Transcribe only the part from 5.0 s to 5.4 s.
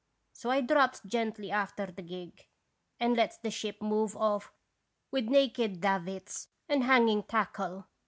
with